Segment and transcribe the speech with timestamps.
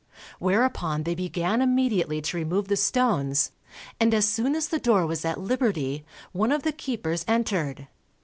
[0.39, 3.51] Whereupon they began immediately to remove the stones,
[3.99, 7.85] and as soon as the door was at liberty, one of the keepers entered.